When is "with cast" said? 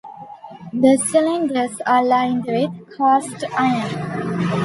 2.47-3.43